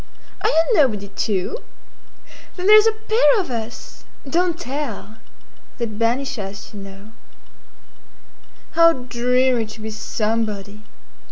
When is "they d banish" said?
5.77-6.39